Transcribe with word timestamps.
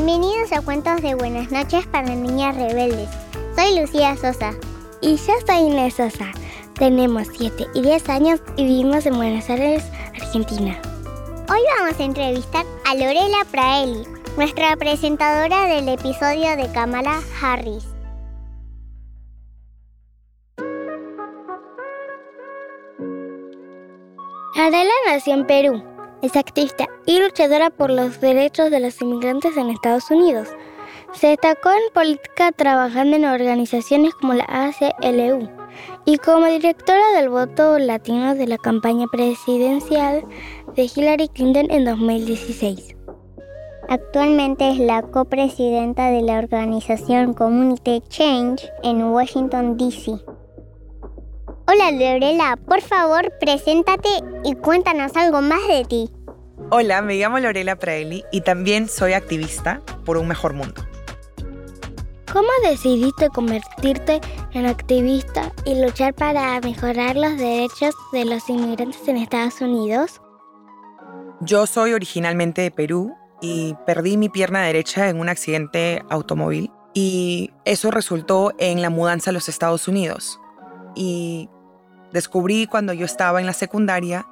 Bienvenidos 0.00 0.52
a 0.52 0.60
Cuentos 0.60 1.02
de 1.02 1.16
Buenas 1.16 1.50
noches 1.50 1.84
para 1.88 2.14
Niñas 2.14 2.54
Rebeldes. 2.54 3.08
Soy 3.56 3.80
Lucía 3.80 4.14
Sosa. 4.16 4.52
Y 5.00 5.16
yo 5.16 5.32
soy 5.44 5.56
Inés 5.56 5.94
Sosa. 5.94 6.30
Tenemos 6.78 7.26
7 7.36 7.66
y 7.74 7.82
10 7.82 8.08
años 8.08 8.40
y 8.56 8.62
vivimos 8.62 9.06
en 9.06 9.16
Buenos 9.16 9.50
Aires, 9.50 9.82
Argentina. 10.14 10.80
Hoy 11.50 11.58
vamos 11.76 11.98
a 11.98 12.04
entrevistar 12.04 12.64
a 12.86 12.94
Lorela 12.94 13.44
Praeli, 13.50 14.04
nuestra 14.36 14.76
presentadora 14.76 15.64
del 15.66 15.88
episodio 15.88 16.56
de 16.56 16.70
Kamala 16.72 17.20
Harris. 17.42 17.84
Adela 24.54 24.92
nació 25.08 25.34
en 25.34 25.44
Perú. 25.44 25.97
Es 26.20 26.34
activista 26.34 26.88
y 27.06 27.20
luchadora 27.20 27.70
por 27.70 27.90
los 27.90 28.20
derechos 28.20 28.70
de 28.70 28.80
los 28.80 29.00
inmigrantes 29.00 29.56
en 29.56 29.70
Estados 29.70 30.10
Unidos. 30.10 30.48
Se 31.12 31.28
destacó 31.28 31.70
en 31.70 31.92
política 31.94 32.50
trabajando 32.52 33.16
en 33.16 33.24
organizaciones 33.24 34.14
como 34.14 34.34
la 34.34 34.44
ACLU 34.44 35.48
y 36.04 36.18
como 36.18 36.46
directora 36.46 37.12
del 37.16 37.28
voto 37.28 37.78
latino 37.78 38.34
de 38.34 38.48
la 38.48 38.58
campaña 38.58 39.06
presidencial 39.12 40.24
de 40.74 40.90
Hillary 40.94 41.28
Clinton 41.28 41.70
en 41.70 41.84
2016. 41.84 42.96
Actualmente 43.88 44.70
es 44.70 44.78
la 44.78 45.02
copresidenta 45.02 46.10
de 46.10 46.22
la 46.22 46.38
organización 46.38 47.32
Community 47.32 48.02
Change 48.08 48.68
en 48.82 49.04
Washington, 49.04 49.76
D.C. 49.78 50.12
Hola 51.70 51.90
Lorela, 51.92 52.58
por 52.66 52.80
favor, 52.80 53.32
preséntate 53.40 54.08
y 54.44 54.54
cuéntanos 54.54 55.14
algo 55.16 55.42
más 55.42 55.66
de 55.68 55.84
ti. 55.84 56.10
Hola, 56.70 57.02
me 57.02 57.16
llamo 57.16 57.38
Lorela 57.38 57.76
Praeli 57.76 58.24
y 58.30 58.42
también 58.42 58.88
soy 58.88 59.14
activista 59.14 59.80
por 60.04 60.16
un 60.16 60.28
mejor 60.28 60.52
mundo. 60.52 60.82
¿Cómo 62.32 62.48
decidiste 62.68 63.28
convertirte 63.30 64.20
en 64.52 64.66
activista 64.66 65.52
y 65.64 65.80
luchar 65.80 66.14
para 66.14 66.60
mejorar 66.60 67.16
los 67.16 67.36
derechos 67.38 67.94
de 68.12 68.24
los 68.26 68.48
inmigrantes 68.48 69.08
en 69.08 69.16
Estados 69.16 69.60
Unidos? 69.60 70.20
Yo 71.40 71.66
soy 71.66 71.94
originalmente 71.94 72.62
de 72.62 72.70
Perú 72.70 73.14
y 73.40 73.74
perdí 73.86 74.16
mi 74.16 74.28
pierna 74.28 74.62
derecha 74.62 75.08
en 75.08 75.20
un 75.20 75.28
accidente 75.28 76.02
automóvil 76.10 76.70
y 76.92 77.50
eso 77.64 77.90
resultó 77.90 78.52
en 78.58 78.82
la 78.82 78.90
mudanza 78.90 79.30
a 79.30 79.32
los 79.32 79.48
Estados 79.48 79.88
Unidos. 79.88 80.38
Y 80.94 81.48
Descubrí 82.12 82.66
cuando 82.66 82.92
yo 82.92 83.04
estaba 83.04 83.40
en 83.40 83.46
la 83.46 83.52
secundaria 83.52 84.26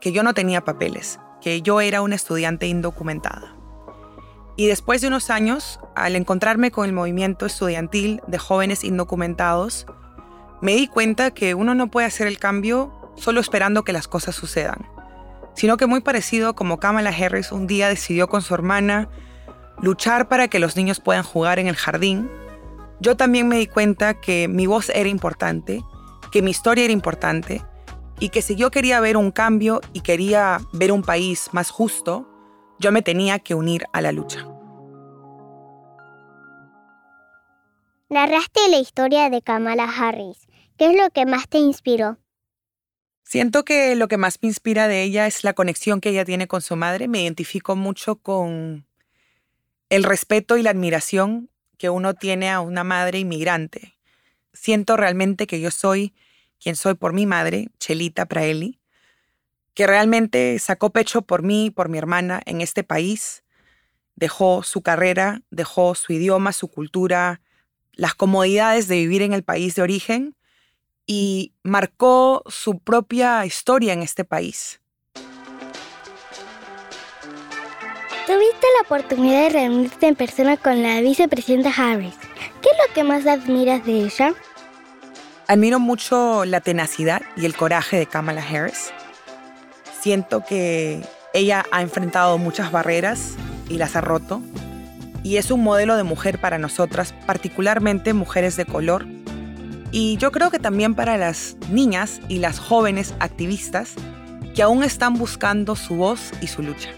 que 0.00 0.12
yo 0.12 0.22
no 0.22 0.32
tenía 0.32 0.64
papeles, 0.64 1.20
que 1.40 1.62
yo 1.62 1.80
era 1.80 2.02
una 2.02 2.14
estudiante 2.14 2.66
indocumentada. 2.66 3.54
Y 4.56 4.66
después 4.66 5.00
de 5.00 5.08
unos 5.08 5.30
años, 5.30 5.78
al 5.94 6.16
encontrarme 6.16 6.70
con 6.70 6.84
el 6.86 6.92
movimiento 6.92 7.46
estudiantil 7.46 8.20
de 8.26 8.38
jóvenes 8.38 8.82
indocumentados, 8.82 9.86
me 10.60 10.74
di 10.74 10.88
cuenta 10.88 11.30
que 11.30 11.54
uno 11.54 11.74
no 11.74 11.90
puede 11.90 12.06
hacer 12.06 12.26
el 12.26 12.38
cambio 12.38 13.12
solo 13.14 13.40
esperando 13.40 13.84
que 13.84 13.92
las 13.92 14.08
cosas 14.08 14.34
sucedan, 14.34 14.88
sino 15.54 15.76
que 15.76 15.86
muy 15.86 16.00
parecido 16.00 16.54
como 16.54 16.80
Kamala 16.80 17.10
Harris 17.10 17.52
un 17.52 17.66
día 17.66 17.88
decidió 17.88 18.28
con 18.28 18.42
su 18.42 18.54
hermana 18.54 19.08
luchar 19.80 20.28
para 20.28 20.48
que 20.48 20.58
los 20.58 20.76
niños 20.76 20.98
puedan 20.98 21.22
jugar 21.22 21.60
en 21.60 21.68
el 21.68 21.76
jardín, 21.76 22.28
yo 23.00 23.16
también 23.16 23.46
me 23.46 23.58
di 23.58 23.68
cuenta 23.68 24.14
que 24.14 24.48
mi 24.48 24.66
voz 24.66 24.88
era 24.90 25.08
importante 25.08 25.84
que 26.30 26.42
mi 26.42 26.50
historia 26.50 26.84
era 26.84 26.92
importante 26.92 27.64
y 28.20 28.30
que 28.30 28.42
si 28.42 28.56
yo 28.56 28.70
quería 28.70 29.00
ver 29.00 29.16
un 29.16 29.30
cambio 29.30 29.80
y 29.92 30.00
quería 30.00 30.60
ver 30.72 30.92
un 30.92 31.02
país 31.02 31.48
más 31.52 31.70
justo, 31.70 32.28
yo 32.78 32.92
me 32.92 33.02
tenía 33.02 33.38
que 33.38 33.54
unir 33.54 33.84
a 33.92 34.00
la 34.00 34.12
lucha. 34.12 34.46
Narraste 38.08 38.60
la 38.70 38.78
historia 38.78 39.30
de 39.30 39.42
Kamala 39.42 39.84
Harris. 39.84 40.46
¿Qué 40.76 40.90
es 40.90 40.96
lo 40.96 41.10
que 41.10 41.26
más 41.26 41.48
te 41.48 41.58
inspiró? 41.58 42.18
Siento 43.24 43.64
que 43.64 43.94
lo 43.94 44.08
que 44.08 44.16
más 44.16 44.38
me 44.40 44.48
inspira 44.48 44.88
de 44.88 45.02
ella 45.02 45.26
es 45.26 45.44
la 45.44 45.52
conexión 45.52 46.00
que 46.00 46.10
ella 46.10 46.24
tiene 46.24 46.48
con 46.48 46.62
su 46.62 46.76
madre. 46.76 47.08
Me 47.08 47.22
identifico 47.22 47.76
mucho 47.76 48.16
con 48.16 48.86
el 49.90 50.04
respeto 50.04 50.56
y 50.56 50.62
la 50.62 50.70
admiración 50.70 51.50
que 51.76 51.90
uno 51.90 52.14
tiene 52.14 52.50
a 52.50 52.60
una 52.60 52.84
madre 52.84 53.18
inmigrante 53.18 53.98
siento 54.58 54.96
realmente 54.96 55.46
que 55.46 55.60
yo 55.60 55.70
soy 55.70 56.14
quien 56.62 56.76
soy 56.76 56.94
por 56.94 57.12
mi 57.12 57.26
madre, 57.26 57.68
Chelita 57.78 58.26
Praeli, 58.26 58.78
que 59.74 59.86
realmente 59.86 60.58
sacó 60.58 60.90
pecho 60.90 61.22
por 61.22 61.42
mí 61.42 61.70
por 61.70 61.88
mi 61.88 61.98
hermana 61.98 62.42
en 62.46 62.60
este 62.60 62.82
país, 62.82 63.44
dejó 64.16 64.62
su 64.62 64.82
carrera, 64.82 65.42
dejó 65.50 65.94
su 65.94 66.12
idioma, 66.12 66.52
su 66.52 66.68
cultura, 66.68 67.40
las 67.92 68.14
comodidades 68.14 68.88
de 68.88 68.96
vivir 68.96 69.22
en 69.22 69.32
el 69.32 69.44
país 69.44 69.74
de 69.74 69.82
origen 69.82 70.34
y 71.06 71.52
marcó 71.62 72.42
su 72.46 72.80
propia 72.80 73.46
historia 73.46 73.92
en 73.92 74.02
este 74.02 74.24
país. 74.24 74.80
Tuviste 78.26 78.66
la 78.76 78.84
oportunidad 78.84 79.44
de 79.44 79.48
reunirte 79.48 80.06
en 80.06 80.14
persona 80.14 80.56
con 80.58 80.82
la 80.82 81.00
vicepresidenta 81.00 81.70
Harris. 81.70 82.14
¿Qué 82.60 82.68
es 82.68 82.76
lo 82.88 82.94
que 82.94 83.04
más 83.04 83.26
admiras 83.26 83.86
de 83.86 84.04
ella? 84.04 84.34
Admiro 85.50 85.80
mucho 85.80 86.44
la 86.44 86.60
tenacidad 86.60 87.22
y 87.34 87.46
el 87.46 87.56
coraje 87.56 87.96
de 87.96 88.04
Kamala 88.04 88.42
Harris. 88.42 88.92
Siento 89.98 90.44
que 90.44 91.00
ella 91.32 91.64
ha 91.72 91.80
enfrentado 91.80 92.36
muchas 92.36 92.70
barreras 92.70 93.34
y 93.70 93.78
las 93.78 93.96
ha 93.96 94.02
roto. 94.02 94.42
Y 95.22 95.38
es 95.38 95.50
un 95.50 95.64
modelo 95.64 95.96
de 95.96 96.02
mujer 96.02 96.38
para 96.38 96.58
nosotras, 96.58 97.14
particularmente 97.24 98.12
mujeres 98.12 98.56
de 98.56 98.66
color. 98.66 99.06
Y 99.90 100.18
yo 100.18 100.32
creo 100.32 100.50
que 100.50 100.58
también 100.58 100.94
para 100.94 101.16
las 101.16 101.56
niñas 101.70 102.20
y 102.28 102.40
las 102.40 102.58
jóvenes 102.58 103.14
activistas 103.18 103.94
que 104.54 104.62
aún 104.62 104.84
están 104.84 105.14
buscando 105.14 105.76
su 105.76 105.96
voz 105.96 106.30
y 106.42 106.48
su 106.48 106.62
lucha. 106.62 106.90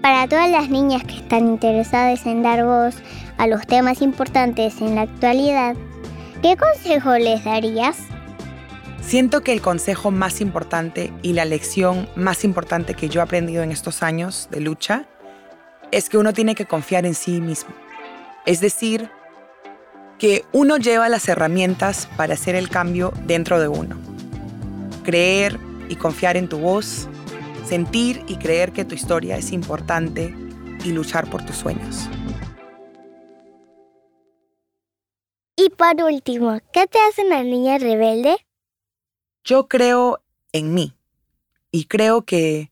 Para 0.00 0.26
todas 0.28 0.48
las 0.48 0.70
niñas 0.70 1.04
que 1.04 1.16
están 1.16 1.46
interesadas 1.46 2.24
en 2.24 2.42
dar 2.42 2.64
voz 2.64 2.94
a 3.36 3.46
los 3.48 3.66
temas 3.66 4.00
importantes 4.00 4.80
en 4.80 4.94
la 4.94 5.02
actualidad, 5.02 5.76
¿Qué 6.42 6.56
consejo 6.56 7.16
les 7.16 7.44
darías? 7.44 7.96
Siento 9.00 9.42
que 9.42 9.52
el 9.52 9.62
consejo 9.62 10.10
más 10.10 10.40
importante 10.40 11.12
y 11.22 11.32
la 11.32 11.44
lección 11.44 12.08
más 12.14 12.44
importante 12.44 12.94
que 12.94 13.08
yo 13.08 13.20
he 13.20 13.22
aprendido 13.22 13.62
en 13.62 13.72
estos 13.72 14.02
años 14.02 14.48
de 14.50 14.60
lucha 14.60 15.06
es 15.92 16.08
que 16.08 16.18
uno 16.18 16.32
tiene 16.32 16.54
que 16.54 16.66
confiar 16.66 17.06
en 17.06 17.14
sí 17.14 17.40
mismo. 17.40 17.70
Es 18.44 18.60
decir, 18.60 19.10
que 20.18 20.44
uno 20.52 20.76
lleva 20.76 21.08
las 21.08 21.28
herramientas 21.28 22.08
para 22.16 22.34
hacer 22.34 22.54
el 22.54 22.68
cambio 22.68 23.12
dentro 23.26 23.60
de 23.60 23.68
uno. 23.68 23.96
Creer 25.04 25.58
y 25.88 25.96
confiar 25.96 26.36
en 26.36 26.48
tu 26.48 26.58
voz, 26.58 27.08
sentir 27.64 28.24
y 28.28 28.36
creer 28.36 28.72
que 28.72 28.84
tu 28.84 28.94
historia 28.94 29.36
es 29.36 29.52
importante 29.52 30.34
y 30.84 30.92
luchar 30.92 31.30
por 31.30 31.44
tus 31.44 31.56
sueños. 31.56 32.08
Y 35.56 35.70
por 35.70 36.02
último, 36.02 36.60
¿qué 36.70 36.86
te 36.86 36.98
hace 37.08 37.26
una 37.26 37.42
niña 37.42 37.78
rebelde? 37.78 38.36
Yo 39.42 39.68
creo 39.68 40.22
en 40.52 40.74
mí 40.74 40.94
y 41.70 41.86
creo 41.86 42.26
que 42.26 42.70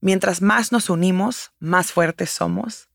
mientras 0.00 0.40
más 0.40 0.72
nos 0.72 0.88
unimos, 0.88 1.52
más 1.58 1.92
fuertes 1.92 2.30
somos. 2.30 2.88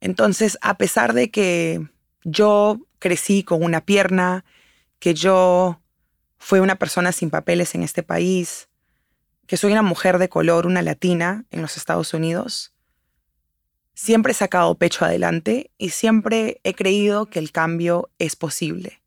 Entonces, 0.00 0.58
a 0.60 0.76
pesar 0.76 1.12
de 1.12 1.30
que 1.30 1.88
yo 2.24 2.80
crecí 2.98 3.44
con 3.44 3.62
una 3.62 3.84
pierna, 3.84 4.44
que 4.98 5.14
yo 5.14 5.80
fui 6.36 6.58
una 6.58 6.76
persona 6.76 7.12
sin 7.12 7.30
papeles 7.30 7.76
en 7.76 7.84
este 7.84 8.02
país, 8.02 8.68
que 9.46 9.56
soy 9.56 9.70
una 9.70 9.82
mujer 9.82 10.18
de 10.18 10.28
color, 10.28 10.66
una 10.66 10.82
latina 10.82 11.44
en 11.52 11.62
los 11.62 11.76
Estados 11.76 12.12
Unidos, 12.12 12.73
Siempre 13.94 14.32
he 14.32 14.34
sacado 14.34 14.74
pecho 14.74 15.04
adelante 15.04 15.70
y 15.78 15.90
siempre 15.90 16.60
he 16.64 16.74
creído 16.74 17.26
que 17.26 17.38
el 17.38 17.52
cambio 17.52 18.10
es 18.18 18.36
posible. 18.36 19.00